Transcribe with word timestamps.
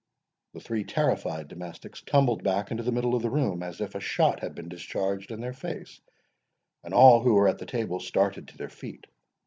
The 0.55 0.59
three 0.61 0.83
terrified 0.83 1.47
domestics 1.47 2.01
tumbled 2.01 2.41
back 2.43 2.71
into 2.71 2.81
the 2.81 2.91
middle 2.91 3.13
of 3.13 3.21
the 3.21 3.29
room, 3.29 3.61
as 3.61 3.79
if 3.81 3.93
a 3.93 3.99
shot 3.99 4.39
had 4.39 4.55
been 4.55 4.67
discharged 4.67 5.29
in 5.29 5.41
their 5.41 5.53
face, 5.53 6.01
and 6.83 6.91
all 6.91 7.21
who 7.21 7.35
were 7.35 7.47
at 7.47 7.59
the 7.59 7.67
table 7.67 7.99
started 7.99 8.47
to 8.47 8.57
their 8.57 8.69
feet. 8.71 9.05